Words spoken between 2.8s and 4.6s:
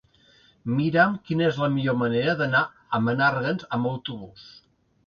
a Menàrguens amb autobús.